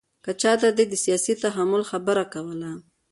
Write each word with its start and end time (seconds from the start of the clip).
که 0.23 0.31
چاته 0.41 0.69
دې 0.77 0.85
د 0.89 0.93
سیاسي 1.03 1.33
تحمل 1.43 1.81
خبره 1.91 2.23
کوله. 2.33 2.71